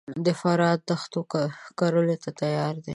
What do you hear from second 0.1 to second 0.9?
د فراه